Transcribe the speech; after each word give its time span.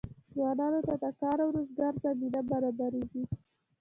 ځوانانو 0.33 0.79
ته 0.87 0.95
د 1.03 1.05
کار 1.21 1.37
او 1.43 1.49
روزګار 1.57 1.93
زمینه 2.03 2.41
برابریږي. 2.49 3.23